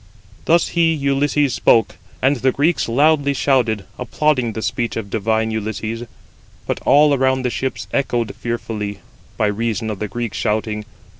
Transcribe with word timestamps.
Thus 0.45 0.69
he 0.69 0.95
[Ulysses] 0.95 1.53
spoke, 1.53 1.97
and 2.23 2.37
the 2.37 2.51
Greeks 2.51 2.89
loudly 2.89 3.35
shouted, 3.35 3.85
applauding 3.99 4.53
the 4.53 4.63
speech 4.63 4.95
of 4.95 5.11
divine 5.11 5.51
Ulysses; 5.51 6.07
but 6.65 6.79
all 6.87 7.13
around 7.13 7.43
the 7.45 7.51
ships 7.51 7.85
echoed 7.93 8.33
fearfully, 8.35 9.01
by 9.37 9.45
reason 9.45 9.91
of 9.91 9.99
the 9.99 10.07
Greeks 10.07 10.37
shouting. 10.39 10.85